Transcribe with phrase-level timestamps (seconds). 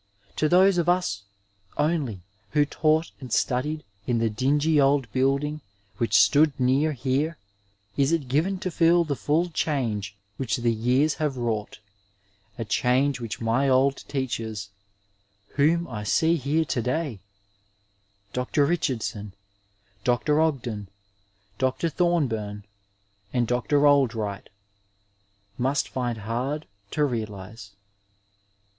[0.37, 1.25] To those of us
[1.77, 2.21] only
[2.53, 5.61] who taught and studied in the dingy old building
[5.99, 7.37] which stood near here
[7.95, 11.77] is it given to feel the full change which the years have wrought,
[12.57, 14.71] a change which my old teachers,
[15.49, 17.19] whom I see here to day—
[18.33, 18.65] Dr.
[18.65, 19.35] Richardson,
[20.03, 20.41] Dr.
[20.41, 20.89] Ogden,
[21.59, 21.89] Dr.
[21.89, 22.63] Thorbum
[23.31, 23.85] and Dr.
[23.85, 24.49] Oldright—
[25.61, 27.73] ^must find hard to realize.